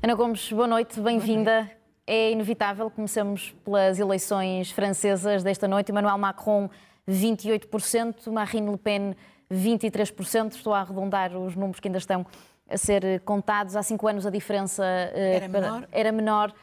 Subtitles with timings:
[0.00, 1.70] Ana Gomes, boa noite, bem-vinda.
[2.06, 5.90] É inevitável, começamos pelas eleições francesas desta noite.
[5.90, 6.70] Emmanuel Macron,
[7.06, 9.14] 28%, Marine Le Pen,
[9.52, 10.52] 23%.
[10.52, 12.24] Estou a arredondar os números que ainda estão
[12.68, 13.74] a ser contados.
[13.74, 15.88] Há cinco anos a diferença eh, era, menor.
[15.90, 16.54] era menor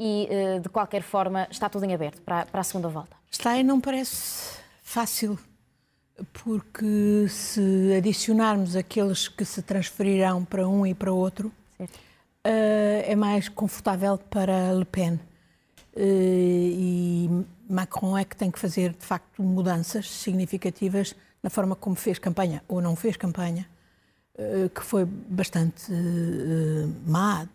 [0.00, 3.16] e, eh, de qualquer forma, está tudo em aberto para, para a segunda volta.
[3.30, 5.38] Está e não parece fácil,
[6.32, 12.06] porque se adicionarmos aqueles que se transferirão para um e para outro, certo
[12.46, 15.14] uh, é mais confortável para Le Pen.
[15.14, 21.96] Uh, e Macron é que tem que fazer, de facto, mudanças significativas na forma como
[21.96, 23.68] fez campanha ou não fez campanha,
[24.74, 25.92] que foi bastante
[27.06, 27.46] má.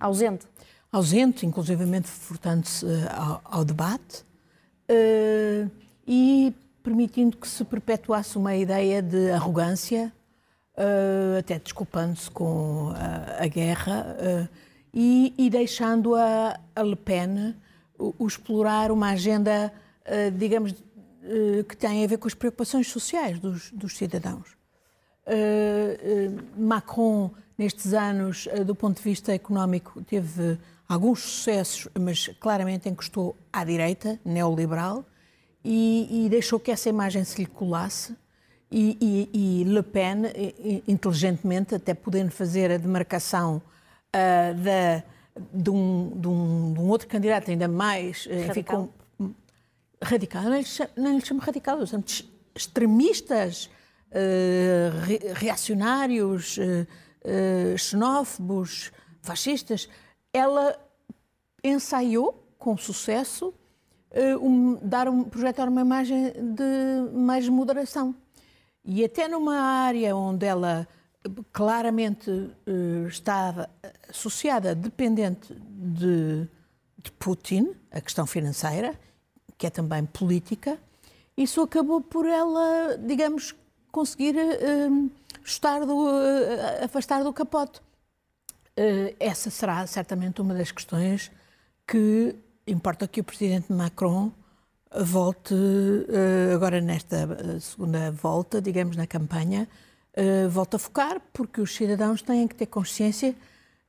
[0.00, 0.46] Ausente.
[0.92, 4.26] Ausente, inclusivamente furtando-se ao, ao, debate
[6.06, 10.12] e permitindo que se perpetuasse uma ideia de arrogância,
[10.76, 14.18] uh, até desculpando-se com a, a guerra,
[14.92, 17.54] e, e, deixando a, a Le Pen
[17.98, 19.72] o, o explorar uma agenda,
[20.36, 20.74] digamos,
[21.66, 24.54] que tem a ver com as preocupações sociais dos, dos cidadãos.
[26.58, 33.64] Macron, nestes anos, do ponto de vista económico, teve alguns sucessos, mas claramente encostou à
[33.64, 35.04] direita, neoliberal,
[35.64, 38.16] e, e deixou que essa imagem se lhe colasse
[38.70, 40.22] e, e, e, Le Pen,
[40.88, 45.02] inteligentemente, até podendo fazer a demarcação uh, da,
[45.52, 48.88] de, um, de, um, de, um, outro candidato ainda mais radical,
[49.20, 49.34] enfim,
[50.02, 50.42] radical.
[50.42, 52.04] Não, lhe chamo, não lhe chamo radical, eu chamo
[52.54, 53.66] extremistas,
[54.10, 59.88] uh, reacionários, uh, xenófobos, fascistas.
[60.32, 60.78] Ela
[61.62, 63.54] ensaiou com sucesso
[64.40, 68.14] um, dar um, projetar uma imagem de mais moderação.
[68.84, 70.86] E até numa área onde ela
[71.52, 73.70] claramente uh, estava
[74.08, 76.48] associada, dependente de,
[76.98, 78.98] de, Putin, a questão financeira,
[79.56, 80.78] que é também política,
[81.36, 83.54] isso acabou por ela, digamos,
[83.92, 85.10] conseguir uh,
[85.44, 87.80] estar do, uh, afastar do capote.
[89.18, 91.30] Essa será certamente uma das questões
[91.86, 92.34] que
[92.66, 94.32] importa que o presidente Macron
[95.00, 95.54] volte
[96.08, 99.68] eh, agora nesta eh, segunda volta, digamos, na campanha,
[100.14, 103.34] eh, volte a focar, porque os cidadãos têm que ter consciência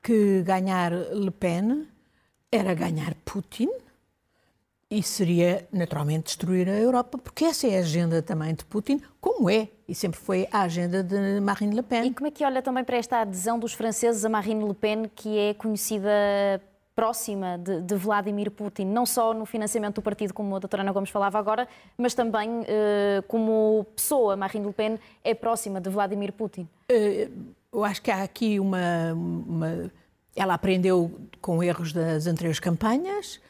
[0.01, 1.87] que ganhar Le Pen
[2.51, 3.69] era ganhar Putin
[4.93, 9.49] e seria naturalmente destruir a Europa, porque essa é a agenda também de Putin, como
[9.49, 12.05] é e sempre foi a agenda de Marine Le Pen.
[12.05, 15.09] E como é que olha também para esta adesão dos franceses a Marine Le Pen,
[15.15, 16.09] que é conhecida
[16.95, 20.91] próxima de, de, Vladimir Putin, não só no financiamento do partido, como a doutora Ana
[20.91, 21.67] Gomes falava agora,
[21.97, 24.35] mas também eh, como pessoa.
[24.35, 26.67] Marine Le Pen é próxima de Vladimir Putin.
[26.87, 27.29] Eh,
[27.73, 29.91] eu acho que há aqui uma, uma...
[30.35, 31.11] Ela aprendeu
[31.41, 33.41] com erros das anteriores campanhas,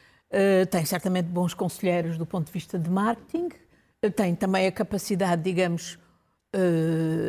[0.70, 3.48] tem certamente bons conselheiros do ponto de vista de marketing,
[4.16, 5.98] tem também a capacidade, digamos,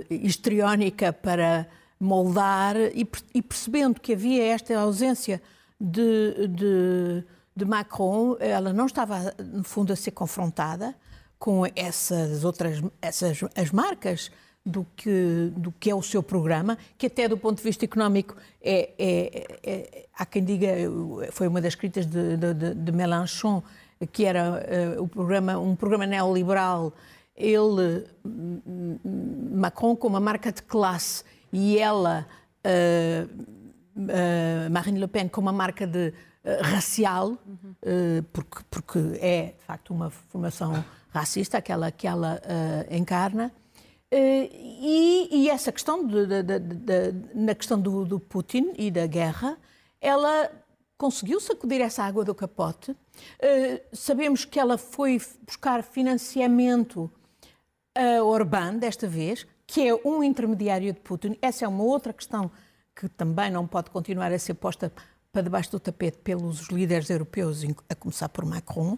[0.09, 1.67] histriónica para
[1.99, 5.41] moldar e, e percebendo que havia esta ausência
[5.79, 7.23] de, de,
[7.55, 10.95] de Macron, ela não estava, no fundo, a ser confrontada
[11.37, 14.31] com essas outras essas, as marcas
[14.65, 18.35] do que, do que é o seu programa, que até do ponto de vista económico
[18.61, 20.67] é, é, é há quem diga,
[21.31, 23.61] foi uma das críticas de, de, de Mélenchon,
[24.11, 26.93] que era uh, o programa, um programa neoliberal,
[27.35, 28.05] ele,
[29.51, 32.25] Macron com uma marca de classe e ela
[32.65, 33.45] uh,
[33.97, 36.13] uh, Marine Le Pen com uma marca de
[36.61, 37.39] racial,
[38.31, 42.39] porque, porque é de facto uma formação racista aquela que ela
[42.91, 43.51] encarna.
[44.11, 49.57] E, e, essa questão, de, de, de, na questão do, do, Putin e da guerra,
[49.99, 50.51] ela
[50.97, 52.95] conseguiu sacudir essa água do capote.
[53.91, 57.11] sabemos que ela foi buscar financiamento
[57.95, 61.37] a Orbán, desta vez, que é um intermediário de Putin.
[61.41, 62.51] Essa é uma outra questão
[62.95, 64.91] que também não pode continuar a ser posta
[65.31, 68.97] para debaixo do tapete pelos líderes europeus, a começar por Macron.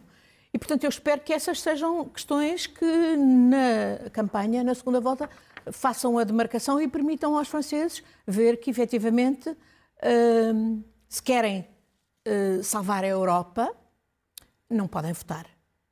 [0.53, 5.29] E, portanto, eu espero que essas sejam questões que na campanha, na segunda volta,
[5.71, 11.67] façam a demarcação e permitam aos franceses ver que, efetivamente, uh, se querem
[12.27, 13.73] uh, salvar a Europa,
[14.69, 15.45] não podem votar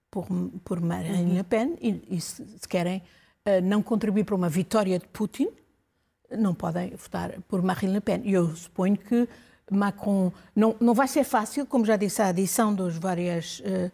[0.09, 0.25] por,
[0.63, 2.99] por Marine Le Pen e, e se, querem
[3.45, 5.49] uh, não contribuir para uma vitória de Putin,
[6.31, 8.21] não podem votar por Marine Le Pen.
[8.23, 9.27] E eu suponho que
[9.69, 13.91] Macron não, não vai ser fácil, como já disse, a adição dos várias, uh,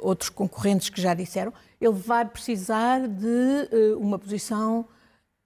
[0.00, 4.86] outros concorrentes que já disseram, ele vai precisar de uh, uma posição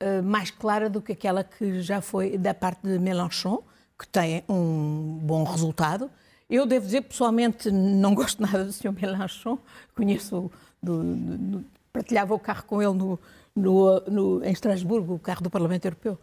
[0.02, 3.62] uh, mais clara do que aquela que já foi da parte de Mélenchon,
[3.99, 6.11] que tem um bom resultado.
[6.49, 8.93] Eu devo dizer, pessoalmente, não gosto nada do Sr.
[8.93, 9.58] Mélenchon,
[9.94, 10.50] conheço,
[10.82, 13.19] do, do, do, partilhava o carro com ele no,
[13.55, 16.19] no, no, em Estrasburgo, o carro do Parlamento Europeu,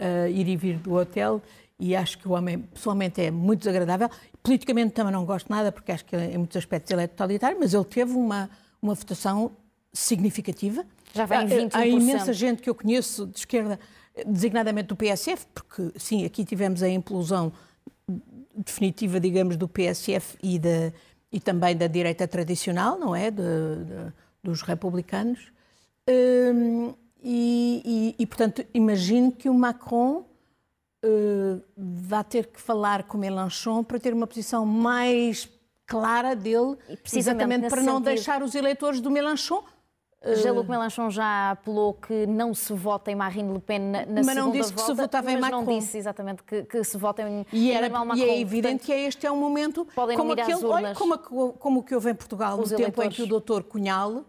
[0.00, 1.42] uh, ir e vir do hotel,
[1.80, 4.10] e acho que o homem, pessoalmente, é muito desagradável.
[4.42, 7.72] Politicamente também não gosto nada, porque acho que em muitos aspectos ele é totalitário, mas
[7.72, 8.50] ele teve uma,
[8.82, 9.50] uma votação
[9.92, 10.84] significativa.
[11.14, 11.70] Já vem 21%.
[11.72, 13.80] Há imensa gente que eu conheço de esquerda,
[14.26, 17.50] designadamente do PSF, porque, sim, aqui tivemos a implosão
[18.54, 20.92] definitiva, digamos, do PSF e, de,
[21.32, 23.30] e também da direita tradicional, não é?
[23.30, 24.12] De, de,
[24.42, 25.50] dos republicanos.
[26.08, 30.24] Hum, e, e, e, portanto, imagino que o Macron
[31.04, 35.48] uh, vai ter que falar com Mélenchon para ter uma posição mais
[35.86, 36.76] clara dele,
[37.12, 39.64] exatamente para não deixar os eleitores do Mélenchon
[40.22, 44.36] Jean-Luc Mélenchon já apelou que não se vota em Marine Le Pen na, na mas
[44.36, 45.62] não disse volta, que se votava em Macron.
[45.62, 48.16] não disse exatamente que, que se vota em, e era, Macron.
[48.16, 51.82] E é evidente que este é um momento podem como, aquele, olha, como, como o
[51.82, 54.26] que houve em Portugal, no tempo em que o doutor Cunhal,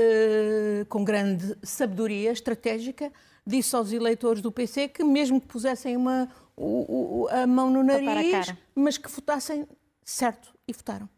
[0.00, 3.12] uh, com grande sabedoria estratégica,
[3.46, 7.82] disse aos eleitores do PC que mesmo que pusessem uma, o, o, a mão no
[7.82, 9.66] nariz, mas que votassem
[10.04, 11.08] certo, e votaram.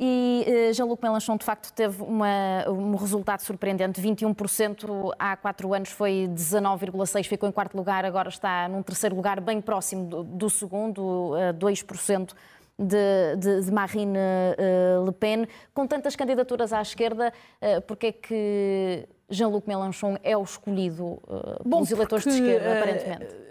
[0.00, 4.00] E uh, Jean-Luc Mélenchon, de facto, teve uma, um resultado surpreendente.
[4.00, 9.40] 21% há quatro anos foi 19,6%, ficou em quarto lugar, agora está num terceiro lugar,
[9.40, 12.32] bem próximo do, do segundo, uh, 2%
[12.78, 15.46] de, de, de, Marine uh, Le Pen.
[15.74, 21.62] Com tantas candidaturas à esquerda, uh, porque é que Jean-Luc Mélenchon é o escolhido uh,
[21.64, 23.48] Bom, pelos eleitores de esquerda, aparentemente?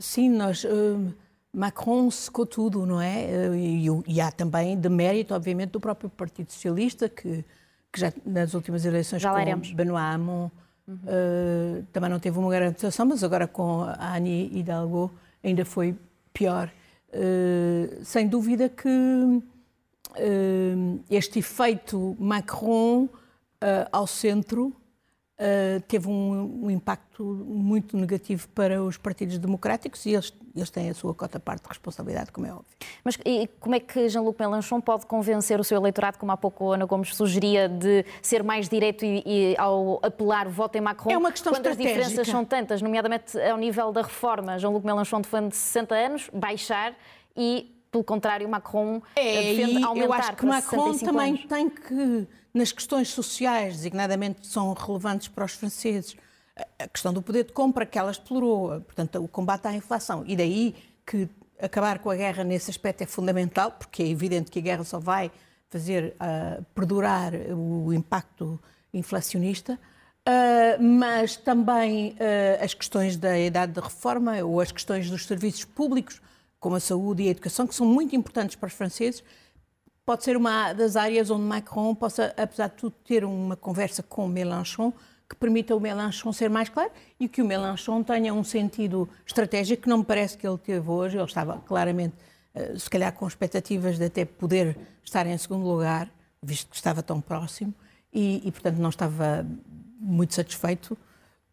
[0.00, 0.66] sim, nós
[1.52, 3.26] Macron secou tudo, não é?
[3.56, 7.44] E, e, há também de mérito, obviamente, do próprio Partido Socialista, que,
[7.92, 10.50] que já nas últimas eleições já com Benoît Hamon
[10.86, 10.94] uhum.
[10.94, 15.10] uh, também não teve uma grande votação, mas agora com a Annie Hidalgo
[15.44, 15.94] ainda foi
[16.32, 16.70] pior.
[17.10, 19.42] Uh, sem dúvida que uh,
[21.10, 23.08] este efeito Macron
[23.90, 24.72] ao centro
[25.38, 30.90] uh, teve um, um, impacto muito negativo para os partidos democráticos e eles, eles têm
[30.90, 32.66] a sua cota parte de responsabilidade, como é óbvio.
[33.04, 36.72] Mas e como é que Jean-Luc Mélenchon pode convencer o seu eleitorado, como há pouco
[36.72, 41.10] a Ana Gomes sugeria, de ser mais direto e, e ao apelar voto em Macron,
[41.10, 44.58] é uma questão quando as diferenças são tantas, nomeadamente ao nível da reforma?
[44.58, 46.94] Jean-Luc Mélenchon defende 60 anos, baixar
[47.36, 51.46] e pelo contrário, Macron é, defende aumentar eu acho que Macron também anos.
[51.46, 56.16] tem que nas questões sociais, designadamente são relevantes para os franceses,
[56.78, 60.24] a questão do poder de compra que ela explorou, portanto, o combate à inflação.
[60.26, 60.74] E daí
[61.06, 61.28] que
[61.60, 64.98] acabar com a guerra nesse aspecto é fundamental, porque é evidente que a guerra só
[64.98, 65.30] vai
[65.70, 68.60] fazer uh, perdurar o impacto
[68.92, 69.78] inflacionista.
[70.28, 75.64] Uh, mas também uh, as questões da idade de reforma ou as questões dos serviços
[75.64, 76.20] públicos,
[76.60, 79.22] como a saúde e a educação, que são muito importantes para os franceses
[80.08, 84.26] pode ser uma das áreas onde Macron possa, apesar de tudo, ter uma conversa com
[84.26, 84.90] Mélenchon
[85.28, 86.90] que permita o Mélenchon ser mais claro
[87.20, 90.88] e que o Mélenchon tenha um sentido estratégico que não me parece que ele teve
[90.88, 91.18] hoje.
[91.18, 92.14] Ele estava claramente,
[92.54, 96.10] eh, se calhar, com expectativas de até poder estar em segundo lugar,
[96.42, 97.74] visto que estava tão próximo,
[98.10, 99.46] e, e portanto, não estava
[100.00, 100.96] muito satisfeito.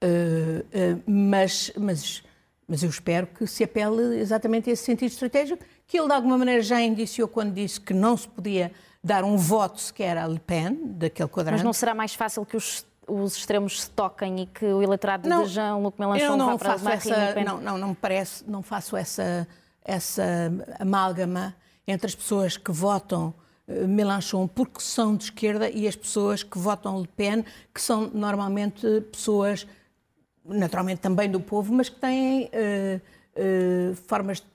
[0.01, 2.23] Uh, uh, mas, mas,
[2.67, 6.37] mas eu espero que se apele exatamente a esse sentido estratégico que ele de alguma
[6.37, 8.71] maneira já indiciou quando disse que não se podia
[9.03, 11.57] dar um voto sequer a Le Pen, daquele quadrante.
[11.57, 15.29] Mas não será mais fácil que os, os extremos se toquem e que o eleitorado
[15.29, 18.63] não, de Jean-Luc Mélenchon não vá para faço essa, Não, não, não me parece, não
[18.63, 19.47] faço essa,
[19.83, 20.23] essa
[20.79, 21.55] amálgama
[21.87, 23.31] entre as pessoas que votam
[23.67, 28.09] eh, Mélenchon porque são de esquerda e as pessoas que votam Le Pen, que são
[28.11, 29.67] normalmente pessoas,
[30.45, 33.01] naturalmente também do povo, mas que têm uh,
[33.91, 34.45] uh, formas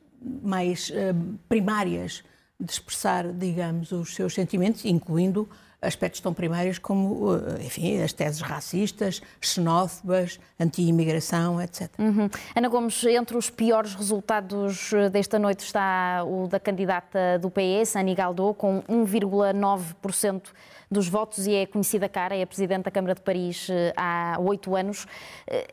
[0.42, 2.22] mais uh, primárias
[2.58, 5.48] de expressar, digamos, os seus sentimentos, incluindo
[5.82, 11.90] aspectos tão primários como, eh, enfim, as teses racistas, xenófobas, anti-imigração, etc.
[11.98, 12.28] Uhum.
[12.54, 17.96] Ana Gomes, entre os piores resultados eh, desta noite está o da candidata do PS,
[17.96, 20.42] Annie Galdot, com 1,9%
[20.90, 24.36] dos votos e é conhecida cara, é a Presidente da Câmara de Paris eh, há
[24.40, 25.06] oito anos.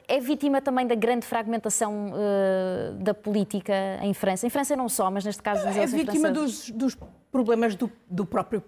[0.07, 2.11] É vítima também da grande fragmentação
[2.99, 4.47] da política em França.
[4.47, 5.67] Em França não só, mas neste caso...
[5.67, 6.97] É vítima dos, dos,
[7.31, 8.63] problemas do, do próprio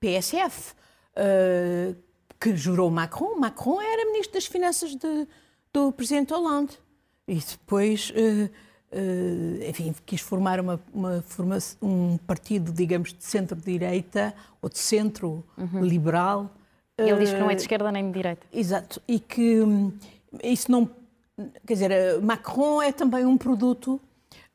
[0.00, 0.74] PSF,
[1.16, 1.96] uh,
[2.40, 3.36] que jurou Macron.
[3.36, 5.26] Macron era Ministro das Finanças de,
[5.72, 6.78] do Presidente Hollande.
[7.26, 8.10] E depois...
[8.10, 8.50] Uh,
[8.94, 16.50] uh, enfim, quis formar uma, uma forma, um partido, digamos, de centro-direita ou de centro-liberal.
[16.98, 17.06] Uhum.
[17.06, 18.46] Ele diz que não é de esquerda nem de direita.
[18.52, 19.02] Exato.
[19.08, 19.92] E que hum,
[20.42, 20.88] isso não.
[21.66, 24.00] Quer dizer, Macron é também um produto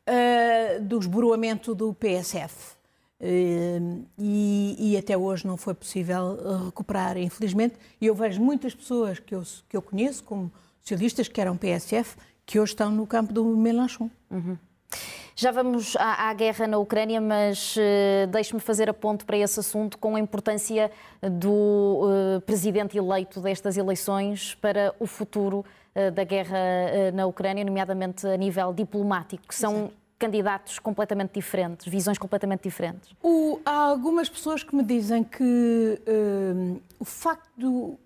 [0.07, 2.78] uh, do esboroamento do PSF.
[3.21, 7.75] Uh, e, e, até hoje não foi possível recuperar, infelizmente.
[7.99, 12.15] E eu vejo muitas pessoas que eu, que eu conheço, como socialistas, que eram PSF,
[12.45, 14.09] que hoje estão no campo do Mélenchon.
[14.31, 14.57] Uhum.
[15.35, 19.57] Já vamos à, à, guerra na Ucrânia, mas uh, deixe-me fazer a ponto para esse
[19.57, 25.63] assunto com a importância do uh, presidente eleito destas eleições para o futuro
[25.95, 26.57] uh, da guerra
[27.13, 29.91] na Ucrânia, nomeadamente a nível diplomático, que são.
[30.19, 33.09] Candidatos completamente diferentes, visões completamente diferentes.
[33.23, 35.99] O, há algumas pessoas que me dizem que
[36.99, 37.97] o facto do,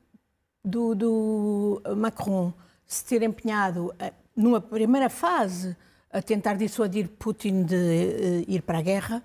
[0.64, 2.54] do, do Macron
[2.86, 3.94] se ter empenhado
[4.36, 5.76] numa primeira fase,
[6.12, 9.24] a tentar dissuadir Putin de uh, ir para a guerra,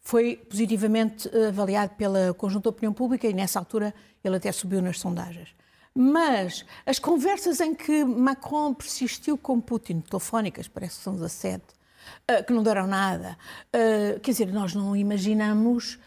[0.00, 5.54] foi positivamente avaliado pela conjunta opinião pública e nessa altura ele até subiu nas sondagens.
[5.94, 11.66] Mas as conversas em que Macron persistiu com Putin, telefónicas, parece que são 17, uh,
[12.46, 13.36] que não deram nada,
[13.74, 15.98] uh, quer dizer, nós não imaginamos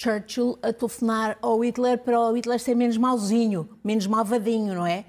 [0.00, 5.04] Churchill a telefonar ao Hitler para o Hitler ser menos mauzinho, menos malvadinho, não é?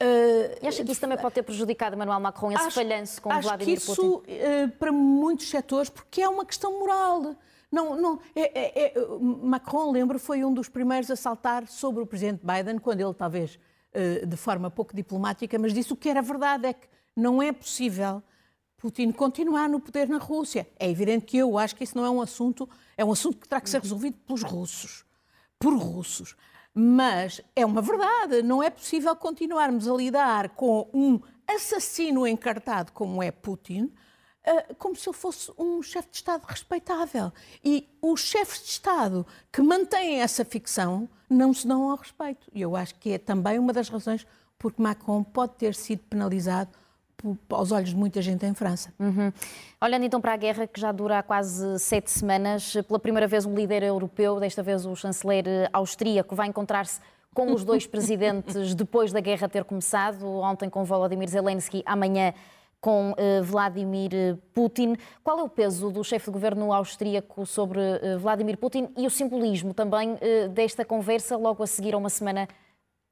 [0.00, 3.48] Uh, e acha que isso também pode ter prejudicado Emmanuel Macron, esse falhanço com acho
[3.48, 4.32] Vladimir que isso, Putin?
[4.32, 7.34] Uh, para muitos setores, porque é uma questão moral.
[7.70, 8.94] Não, não, é, é, é,
[9.42, 13.58] Macron, lembro, foi um dos primeiros a saltar sobre o presidente Biden, quando ele, talvez
[13.92, 17.50] uh, de forma pouco diplomática, mas disse o que era verdade, é que não é
[17.50, 18.22] possível
[18.78, 20.66] Putin continuar no poder na Rússia.
[20.78, 23.48] É evidente que eu acho que isso não é um assunto, é um assunto que
[23.48, 25.04] terá que ser resolvido pelos russos,
[25.58, 26.36] por russos.
[26.72, 33.20] Mas é uma verdade, não é possível continuarmos a lidar com um assassino encartado como
[33.20, 33.92] é Putin,
[34.44, 37.32] eh, como se ele fosse um chefe de Estado respeitável.
[37.64, 42.46] E os chefes de Estado que mantêm essa ficção não se dão ao respeito.
[42.54, 44.24] E eu acho que é também uma das razões
[44.56, 46.70] porque Macron pode ter sido penalizado
[47.50, 48.92] aos olhos de muita gente em França.
[48.98, 49.32] Uhum.
[49.80, 53.44] Olhando então para a guerra que já dura há quase sete semanas, pela primeira vez
[53.44, 57.00] um líder europeu, desta vez o chanceler austríaco, vai encontrar-se
[57.34, 62.32] com os dois presidentes depois da guerra ter começado, ontem com Volodymyr Zelensky, amanhã
[62.80, 64.96] com uh, Vladimir Putin.
[65.22, 69.10] Qual é o peso do chefe de governo austríaco sobre uh, Vladimir Putin e o
[69.10, 72.48] simbolismo também uh, desta conversa logo a seguir a uma semana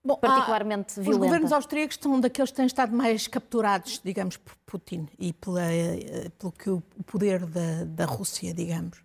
[0.07, 1.11] Bom, particularmente violenta.
[1.11, 5.65] Os governos austríacos estão daqueles que têm estado mais capturados, digamos, por Putin e pela,
[5.65, 9.03] eh, pelo que o poder da, da Rússia, digamos,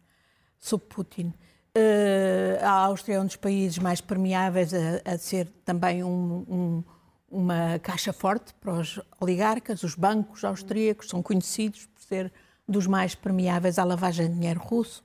[0.59, 1.33] sob Putin.
[1.75, 6.83] Uh, a Áustria é um dos países mais permeáveis a, a ser também um, um,
[7.31, 9.81] uma caixa forte para os oligarcas.
[9.81, 12.31] Os bancos austríacos são conhecidos por ser
[12.67, 15.03] dos mais permeáveis à lavagem de dinheiro russo.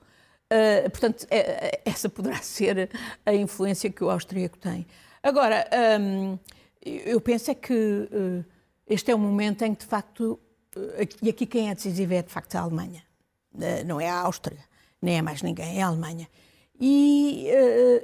[0.53, 2.91] Uh, portanto, é, essa poderá ser
[3.25, 4.87] a influência que o austríaco tem.
[5.26, 5.68] Agora,
[6.00, 6.38] hum,
[6.80, 8.45] eu penso é que uh,
[8.87, 10.38] este é o momento em que, de facto,
[10.76, 10.80] uh,
[11.21, 13.02] e aqui quem é decisivo é, de facto, a Alemanha.
[13.52, 14.64] Uh, não é a Áustria,
[15.02, 16.28] nem é mais ninguém, é a Alemanha.
[16.78, 17.49] E,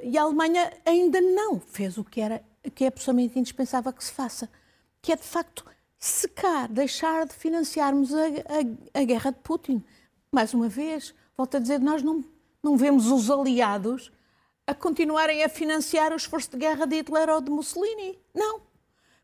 [0.03, 2.43] e, a Alemanha ainda não fez o que, era,
[2.75, 4.49] que é absolutamente indispensável que se faça,
[5.01, 5.63] que é, de facto,
[5.97, 9.81] secar, deixar de financiarmos a, a, a guerra de Putin.
[10.29, 12.21] Mais uma vez, volto a dizer, nós não,
[12.61, 14.11] não vemos os aliados
[14.65, 18.19] a continuarem a financiar o esforço de guerra de Hitler ou de Mussolini.
[18.33, 18.61] Não.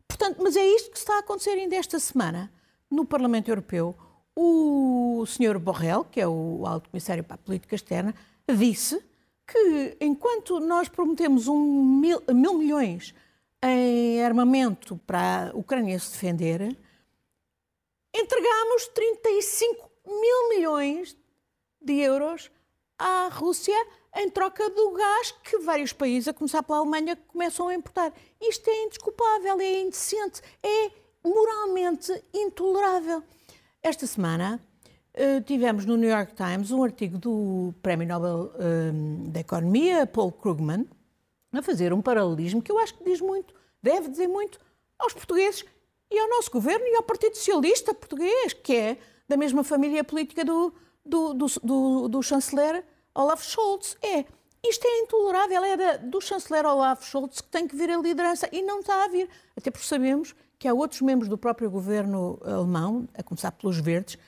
[0.06, 2.52] Portanto, mas é isto que está a acontecer ainda esta semana
[2.90, 3.96] no Parlamento Europeu.
[4.36, 5.58] O Sr.
[5.58, 8.14] Borrell, que é o Alto Comissário para a Política Externa,
[8.48, 9.02] disse
[9.46, 13.14] que enquanto nós prometemos um mil, mil milhões
[13.62, 16.76] em armamento para a Ucrânia se defender,
[18.14, 21.16] entregamos 35 mil milhões
[21.80, 22.50] de euros
[22.98, 23.76] à Rússia
[24.16, 28.12] em troca do gás que vários países, a começar pela Alemanha, começam a importar.
[28.40, 30.90] Isto é indesculpável, é indecente, é
[31.24, 33.22] moralmente intolerável.
[33.82, 34.60] Esta semana
[35.14, 40.32] uh, tivemos no New York Times um artigo do Prémio Nobel uh, da Economia, Paul
[40.32, 40.88] Krugman,
[41.52, 44.58] a fazer um paralelismo que eu acho que diz muito, deve dizer muito
[44.98, 45.64] aos portugueses
[46.10, 48.98] e ao nosso governo e ao Partido Socialista português, que é
[49.28, 50.72] da mesma família política do,
[51.04, 53.96] do, do, do chanceler Olaf Scholz.
[54.02, 54.24] É.
[54.62, 55.64] Isto é intolerável.
[55.64, 59.08] É do chanceler Olaf Scholz que tem que vir a liderança e não está a
[59.08, 59.28] vir.
[59.56, 64.18] Até porque sabemos que há outros membros do próprio governo alemão, a começar pelos verdes,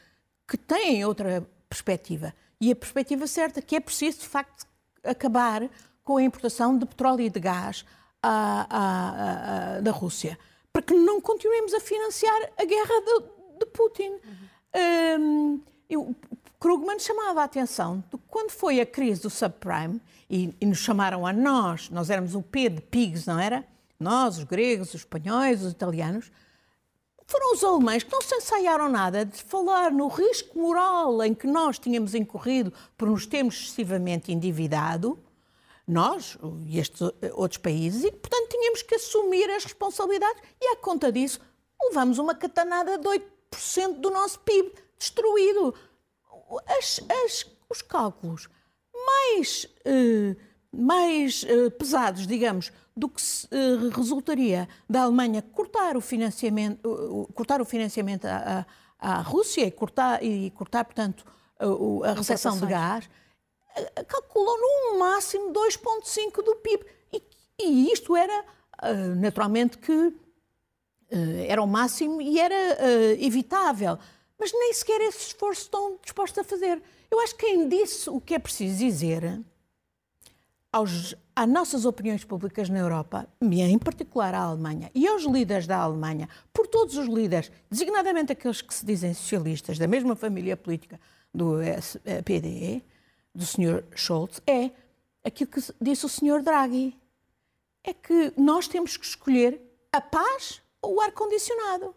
[0.49, 2.35] que têm outra perspectiva.
[2.61, 4.67] E a perspectiva certa, que é preciso, de facto,
[5.05, 5.69] acabar
[6.03, 7.85] com a importação de petróleo e de gás
[8.23, 10.39] à, à, à, da Rússia.
[10.73, 14.11] Para que não continuemos a financiar a guerra de, de Putin.
[14.11, 15.21] Uhum.
[15.21, 16.17] hum, eu,
[16.63, 20.01] Krugman chamava a atenção de quando foi a crise do subprime,
[20.31, 23.67] e, e nos chamaram a nós, nós éramos o P de pigs, não era?
[23.99, 26.31] Nós, os gregos, os espanhóis, os italianos,
[27.27, 31.49] foram os alemães que não se ensaiaram nada de falar no risco moral em que
[31.49, 35.19] nós tínhamos incorrido por nos termos excessivamente endividado,
[35.85, 37.01] nós e estes
[37.33, 41.41] outros países, e portanto tínhamos que assumir as responsabilidades e à conta disso
[41.89, 45.75] levamos uma catanada de 8% do nosso PIB destruído.
[46.67, 48.49] As, as, os cálculos
[48.95, 50.37] mais, eh,
[50.73, 57.61] mais eh, pesados, digamos, do que se, uh, resultaria da Alemanha cortar o financiamento, cortar
[57.61, 58.67] o financiamento à,
[59.01, 61.25] à, à, Rússia e cortar, e cortar portanto,
[61.61, 63.09] uh, a recepção de gás,
[64.07, 66.85] calculou no máximo 2,5% do PIB.
[67.15, 67.23] E,
[67.59, 68.45] e, isto era,
[69.17, 70.13] naturalmente, que
[71.49, 72.55] era o máximo e era
[73.19, 73.99] evitável.
[74.43, 76.83] Mas nem sequer esse esforço estão dispostos a fazer.
[77.09, 79.41] Eu acho que quem disse o que é preciso dizer
[80.73, 85.77] aos, às nossas opiniões públicas na Europa, em particular à Alemanha, e aos líderes da
[85.77, 90.99] Alemanha, por todos os líderes, designadamente aqueles que se dizem socialistas, da mesma família política
[91.33, 91.59] do
[92.25, 92.85] PDE,
[93.33, 93.85] do Sr.
[93.95, 94.73] Scholz, é
[95.23, 96.43] aquilo que disse o Sr.
[96.43, 96.99] Draghi.
[97.85, 99.61] É que nós temos que escolher
[99.93, 101.95] a paz ou o ar-condicionado.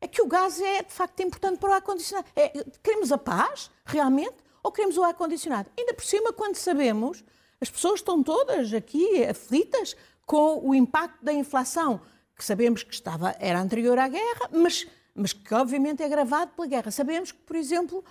[0.00, 2.28] É que o gás é, de facto, importante para o ar-condicionado.
[2.36, 5.70] É, queremos a paz, realmente, ou queremos o ar-condicionado?
[5.76, 7.24] Ainda por cima, quando sabemos
[7.60, 12.00] as pessoas estão todas aqui aflitas com o impacto da inflação,
[12.36, 16.68] que sabemos que estava, era anterior à guerra, mas, mas que obviamente é agravado pela
[16.68, 16.90] guerra.
[16.90, 18.04] Sabemos que, por exemplo,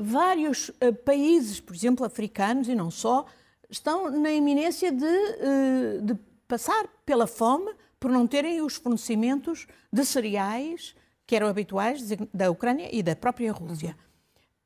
[0.00, 3.26] vários uh, países, por exemplo, africanos e não só,
[3.68, 6.14] estão na iminência de, uh, de
[6.46, 10.94] passar pela fome por não terem os fornecimentos de cereais
[11.26, 12.02] que eram habituais
[12.32, 13.96] da Ucrânia e da própria Rússia.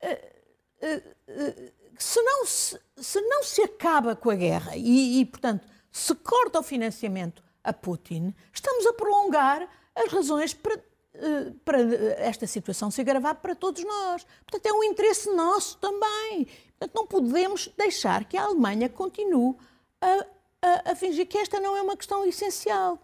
[0.02, 6.14] Uh, se não se, se não se acaba com a guerra e, e, portanto, se
[6.14, 10.74] corta o financiamento a Putin, estamos a prolongar as razões para,
[11.14, 11.80] eh, para
[12.18, 14.24] esta situação se agravar para todos nós.
[14.46, 16.46] Portanto, é um interesse nosso também.
[16.78, 19.56] Portanto, não podemos deixar que a Alemanha continue
[20.00, 20.26] a,
[20.62, 23.02] a, a fingir que esta não é uma questão essencial.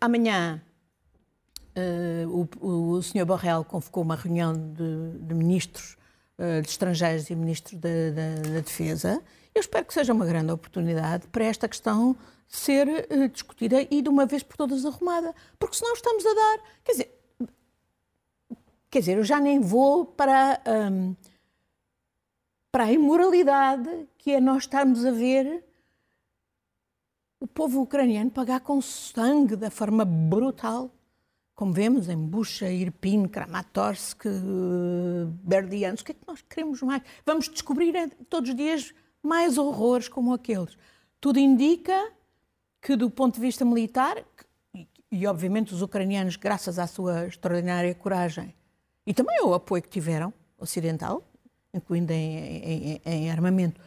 [0.00, 0.62] Amanhã
[1.76, 3.24] uh, o, o Sr.
[3.24, 5.96] Borrell convocou uma reunião de, de ministros
[6.38, 9.22] eh, de Estrangeiros e Ministro da, Defesa.
[9.54, 12.14] Eu espero que seja uma grande oportunidade para esta questão
[12.46, 15.34] ser uh, discutida e de uma vez por todas arrumada.
[15.58, 16.58] Porque senão estamos a dar.
[16.84, 17.20] Quer dizer,
[18.90, 20.60] quer dizer eu já nem vou para,
[20.92, 21.16] um,
[22.70, 25.64] para a imoralidade que é nós estarmos a ver
[27.40, 30.90] o povo ucraniano pagar com sangue da forma brutal
[31.56, 34.26] como vemos em Bucha, Irpin, Kramatorsk,
[35.42, 37.02] Berdianos, o que é que nós queremos mais?
[37.24, 40.76] Vamos descobrir eh, todos os dias mais horrores como aqueles.
[41.18, 42.12] Tudo indica
[42.82, 44.22] que, do ponto de vista militar,
[45.10, 48.54] e obviamente os ucranianos, graças à sua extraordinária coragem
[49.06, 51.26] e também ao apoio que tiveram, ocidental,
[51.72, 53.80] incluindo em, em, em armamento,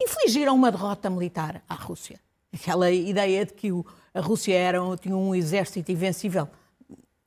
[0.00, 2.20] infligiram uma derrota militar à Rússia.
[2.52, 3.70] Aquela ideia de que
[4.14, 6.48] a Rússia era, tinha um exército invencível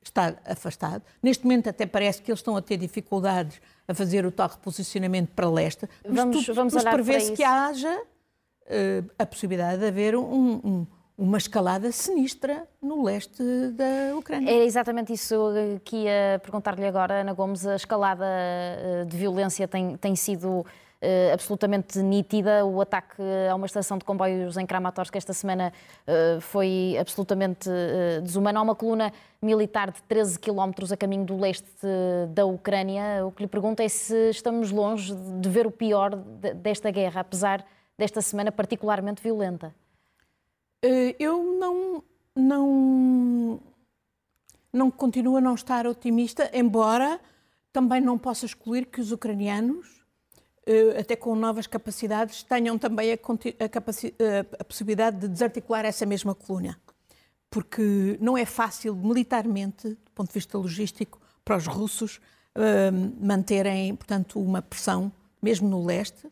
[0.05, 1.01] está afastado.
[1.21, 5.31] Neste momento até parece que eles estão a ter dificuldades a fazer o tal reposicionamento
[5.35, 10.15] para leste, mas, vamos, tu, vamos mas prevê-se que haja uh, a possibilidade de haver
[10.15, 14.49] um, um, uma escalada sinistra no leste da Ucrânia.
[14.49, 15.51] É exatamente isso
[15.83, 17.65] que ia perguntar-lhe agora, Ana Gomes.
[17.65, 20.65] A escalada eh, de violência tem, tem sido
[21.05, 22.65] uh, absolutamente nítida.
[22.65, 25.71] O ataque a uma estação de comboios em Kramatorsk esta semana
[26.07, 28.59] uh, foi absolutamente uh, desumano.
[28.59, 31.67] Há uma coluna militar de 13 quilómetros a caminho do leste
[32.33, 33.25] da Ucrânia.
[33.25, 37.63] O que lhe pergunto é se estamos longe de ver o pior desta guerra, apesar
[37.95, 39.73] desta semana particularmente violenta.
[41.19, 42.03] Eu não,
[42.35, 43.59] não,
[44.73, 47.19] não continuo a não estar otimista, embora
[47.71, 49.94] também não possa excluir que os ucranianos
[50.99, 56.79] até com novas capacidades, tenham também a, a, a, possibilidade de desarticular essa mesma coluna.
[57.49, 62.19] Porque não é fácil, militarmente, do ponto de vista logístico, para os russos
[62.55, 66.25] uh, manterem, portanto, uma pressão, mesmo no leste.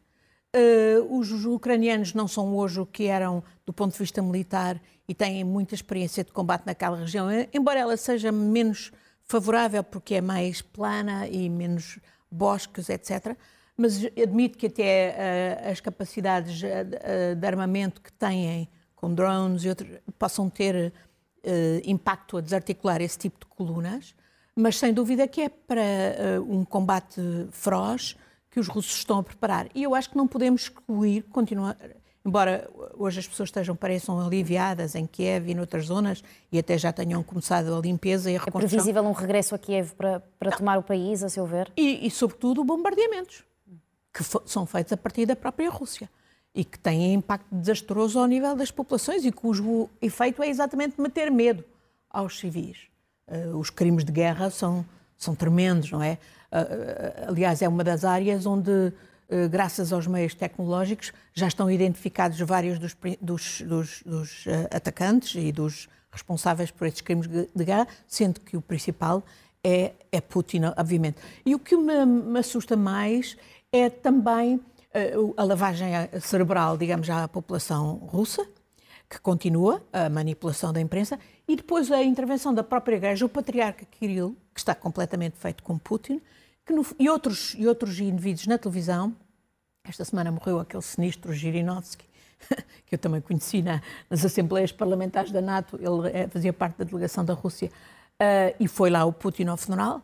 [0.56, 5.14] Uh, os ucranianos não são hoje o que eram do ponto de vista militar e
[5.14, 8.92] têm muita experiência de combate naquela região, embora ela seja menos
[9.24, 12.00] favorável porque é mais plana e menos
[12.32, 13.38] bosques, etc
[13.78, 19.70] mas admito que até uh, as capacidades uh, de armamento que têm com drones e
[19.70, 20.94] outros possam ter
[21.44, 21.52] uh,
[21.84, 24.16] impacto a desarticular esse tipo de colunas.
[24.56, 28.16] mas sem dúvida que é para um combate feroz
[28.52, 29.68] que os russos estão a preparar.
[29.74, 31.76] E eu acho que não podemos excluir, continuar,
[32.24, 36.94] embora hoje as pessoas estejam, pareçam aliviadas em Kiev e noutras zonas, e até já
[36.94, 38.68] tenham começado a limpeza e a reconstrução.
[38.68, 41.72] É previsível um regresso a Kiev para, para tomar o país, a seu ver?
[41.76, 43.44] E, e sobretudo, bombardeamentos,
[44.14, 46.10] que são feitos a partir da própria Rússia
[46.54, 51.32] e que têm impacto desastroso ao nível das populações e cujo efeito é exatamente meter
[51.32, 51.64] medo
[52.10, 52.78] aos civis.
[53.28, 54.86] Uh, os crimes de guerra são,
[55.18, 56.20] são tremendos, não é?
[56.52, 58.94] Uh, aliás, é uma das áreas onde,
[59.50, 65.90] graças aos meios tecnológicos, já estão identificados vários dos, dos, dos, dos atacantes e dos
[66.12, 69.24] responsáveis por estes crimes de guerra, sendo que o principal
[69.64, 71.18] é, é Putin, obviamente.
[71.44, 73.36] E o que me, me assusta mais
[73.74, 74.62] é também
[75.36, 78.48] a lavagem cerebral, digamos, à população russa,
[79.10, 83.86] que continua, a manipulação da imprensa, e depois a intervenção da própria Igreja, o patriarca
[83.86, 86.22] Kirill, que está completamente feito com Putin,
[86.70, 89.16] no, e, outros, e outros indivíduos na televisão.
[89.84, 92.06] Esta semana morreu aquele sinistro Girinovski,
[92.86, 96.86] que eu também conheci na, nas Assembleias Parlamentares da NATO, ele é, fazia parte da
[96.86, 100.04] delegação da Rússia, uh, e foi lá o Putin ao funeral.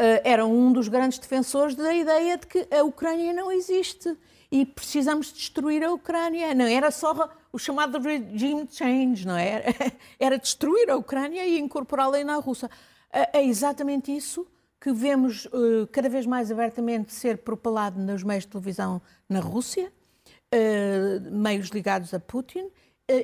[0.00, 4.16] Uh, era um dos grandes defensores da ideia de que a Ucrânia não existe
[4.50, 6.54] e precisamos destruir a Ucrânia.
[6.54, 9.48] Não era só o chamado regime change, não é?
[9.56, 9.92] era?
[10.18, 12.70] Era destruir a Ucrânia e incorporá-la na Rússia.
[13.12, 14.46] É exatamente isso
[14.80, 19.92] que vemos uh, cada vez mais abertamente ser propalado nos meios de televisão na Rússia,
[20.54, 22.70] uh, meios ligados a Putin,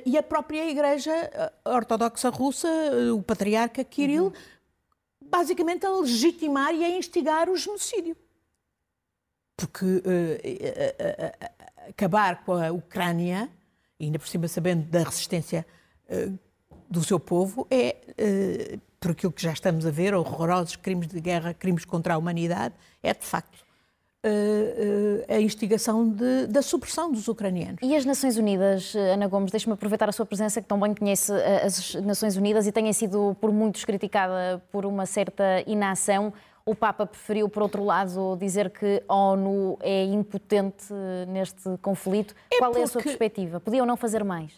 [0.05, 1.13] e a própria Igreja
[1.63, 2.67] Ortodoxa Russa,
[3.15, 4.33] o patriarca Kirill, uhum.
[5.29, 8.15] Basicamente a legitimar e a instigar o genocídio.
[9.55, 13.49] Porque uh, uh, acabar com a Ucrânia,
[13.99, 15.65] ainda por cima sabendo da resistência
[16.89, 21.53] do seu povo, é, por aquilo que já estamos a ver, horrorosos crimes de guerra,
[21.53, 23.66] crimes contra a humanidade, é de facto
[25.27, 27.79] a instigação de, da supressão dos ucranianos.
[27.81, 31.31] E as Nações Unidas, Ana Gomes, deixe-me aproveitar a sua presença, que tão bem conhece
[31.63, 36.33] as Nações Unidas e tenha sido por muitos criticada por uma certa inação.
[36.65, 40.93] O Papa preferiu, por outro lado, dizer que a ONU é impotente
[41.29, 42.35] neste conflito.
[42.51, 43.59] É Qual é a sua perspectiva?
[43.59, 44.51] Podiam não fazer mais?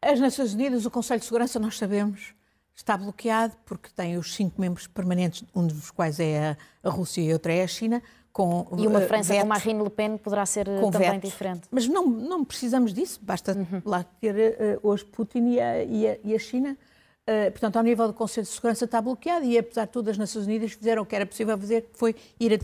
[0.00, 2.34] As Nações Unidas, o Conselho de Segurança, nós sabemos,
[2.74, 7.32] está bloqueado porque tem os cinco membros permanentes, um dos quais é a, Rússia e
[7.32, 8.02] outra é a China.
[8.32, 11.22] Com, e uma eh, França veto, com Marine Le Pen poderá ser eh, também veto.
[11.22, 11.62] diferente.
[11.70, 13.82] Mas não, não precisamos disso, basta uhum.
[13.84, 16.76] lá ter uh, hoje Putin e a, e a, e a China
[17.22, 20.18] Uh, portanto, ao nível do Conselho de Segurança está bloqueado e, apesar de tudo, as
[20.18, 22.58] Nações Unidas fizeram o que era possível fazer, que foi ir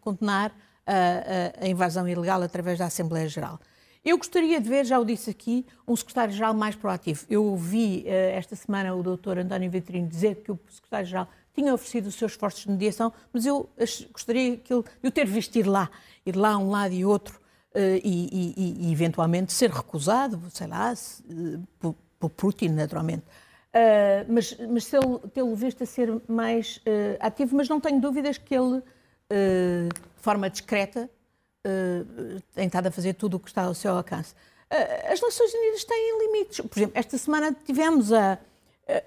[0.00, 0.52] condenar
[0.84, 3.60] a, a, a, invasão ilegal através da Assembleia Geral.
[4.04, 7.24] Eu gostaria de ver, já o disse aqui, um secretário-geral mais proativo.
[7.30, 12.06] Eu ouvi uh, esta semana o doutor António Vitorino dizer que o secretário-geral tinha oferecido
[12.06, 13.68] os seus esforços de mediação, mas eu
[14.12, 15.90] gostaria que ele, de o ter visto ir lá,
[16.24, 17.38] ir lá um lado e outro,
[17.74, 21.22] uh, e, e, e, eventualmente ser recusado, sei lá, se,
[21.78, 23.24] por, por Putin, naturalmente.
[23.72, 24.90] Uh, mas, mas
[25.32, 28.82] tê-lo visto a ser mais uh, ativo, mas não tenho dúvidas que ele, uh,
[29.88, 31.08] de forma discreta,
[32.56, 34.34] tem estado a fazer tudo o que está ao seu alcance.
[35.08, 36.60] as Nações Unidas têm limites.
[36.66, 38.36] Por exemplo, esta semana tivemos a,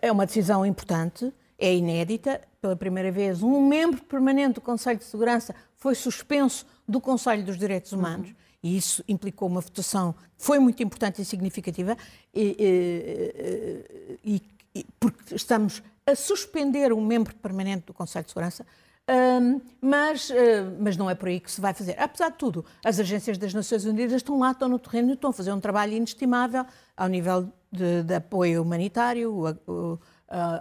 [0.01, 5.05] é uma decisão importante, é inédita, pela primeira vez, um membro permanente do Conselho de
[5.05, 8.29] Segurança foi suspenso do Conselho dos Direitos Humanos.
[8.29, 8.35] Uhum.
[8.63, 11.95] E isso implicou uma votação que foi muito importante e significativa
[12.33, 12.55] e,
[14.23, 14.41] e,
[14.73, 18.65] e porque estamos a suspender um membro permanente do Conselho de Segurança,
[19.81, 20.33] mas, uh,
[20.79, 21.95] mas não é por aí que se vai fazer.
[21.99, 25.33] Apesar de tudo, as agências das Nações Unidas estão lá, estão no terreno, estão a
[25.33, 26.65] fazer um trabalho inestimável
[26.97, 29.31] ao nível de, de apoio humanitário,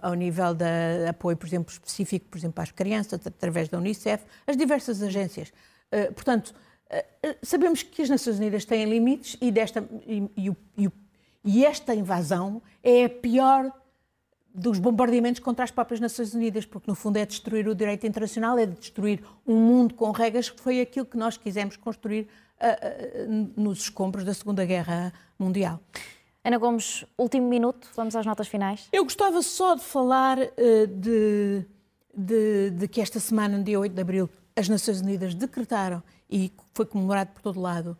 [0.02, 4.56] ao nível de apoio, por exemplo, específico, por exemplo, às crianças, através da Unicef, as
[4.56, 5.52] diversas agências.
[5.90, 6.54] Uh, portanto,
[6.90, 10.88] uh, sabemos que as Nações Unidas têm limites e, desta, e, e,
[11.44, 13.72] e esta invasão é a pior
[14.54, 18.56] dos bombardeamentos contra as próprias Nações Unidas, porque no fundo é destruir o direito internacional,
[18.56, 22.28] é destruir um mundo com regras, que foi aquilo que nós quisemos construir
[22.60, 25.80] uh, uh, nos escombros da Segunda Guerra Mundial.
[26.44, 28.86] Ana Gomes, último minuto, vamos às notas finais.
[28.92, 31.64] Eu gostava só de falar uh, de,
[32.14, 36.52] de, de, que esta semana, no dia 8 de abril, as Nações Unidas decretaram, e
[36.74, 37.96] foi comemorado por todo lado,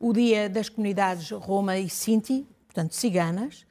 [0.00, 3.66] o Dia das Comunidades Roma e Sinti, portanto, ciganas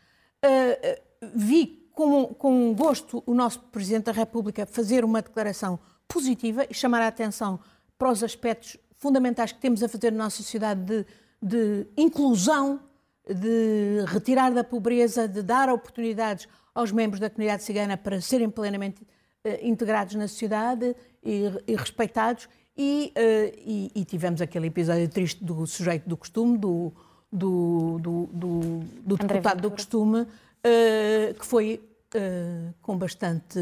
[1.33, 7.01] vi com, com gosto o nosso Presidente da República fazer uma declaração positiva e chamar
[7.01, 7.59] a atenção
[7.97, 11.05] para os aspectos fundamentais que temos a fazer na nossa sociedade de,
[11.41, 12.79] de inclusão,
[13.33, 19.05] de retirar da pobreza, de dar oportunidades aos membros da comunidade cigana para serem plenamente
[19.61, 22.47] integrados na sociedade e, e respeitados.
[22.77, 23.11] E,
[23.65, 26.93] e, e, tivemos aquele episódio triste do sujeito do costume, do,
[27.31, 30.25] do, do, do, do deputado do costume,
[31.37, 31.81] que foi
[32.81, 33.59] com bastante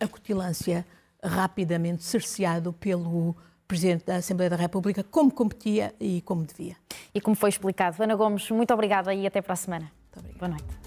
[0.00, 0.84] acutilância
[1.22, 3.36] rapidamente cerceado pelo
[3.72, 6.76] Presidente da Assembleia da República, como competia e como devia.
[7.14, 8.02] E como foi explicado.
[8.02, 9.90] Ana Gomes, muito obrigada e até para a semana.
[10.38, 10.81] Boa noite.